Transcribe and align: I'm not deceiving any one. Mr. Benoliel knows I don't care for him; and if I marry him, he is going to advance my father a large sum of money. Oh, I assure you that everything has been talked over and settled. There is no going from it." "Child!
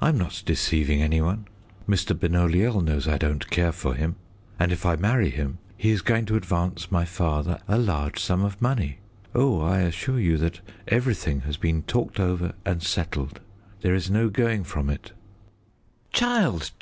I'm 0.00 0.16
not 0.16 0.42
deceiving 0.46 1.02
any 1.02 1.20
one. 1.20 1.46
Mr. 1.86 2.18
Benoliel 2.18 2.80
knows 2.80 3.06
I 3.06 3.18
don't 3.18 3.50
care 3.50 3.72
for 3.72 3.92
him; 3.92 4.16
and 4.58 4.72
if 4.72 4.86
I 4.86 4.96
marry 4.96 5.28
him, 5.28 5.58
he 5.76 5.90
is 5.90 6.00
going 6.00 6.24
to 6.26 6.36
advance 6.36 6.90
my 6.90 7.04
father 7.04 7.60
a 7.68 7.76
large 7.76 8.18
sum 8.18 8.42
of 8.42 8.62
money. 8.62 9.00
Oh, 9.34 9.60
I 9.60 9.80
assure 9.80 10.18
you 10.18 10.38
that 10.38 10.60
everything 10.88 11.42
has 11.42 11.58
been 11.58 11.82
talked 11.82 12.18
over 12.18 12.54
and 12.64 12.82
settled. 12.82 13.40
There 13.82 13.92
is 13.94 14.10
no 14.10 14.30
going 14.30 14.64
from 14.64 14.88
it." 14.88 15.12
"Child! 16.10 16.70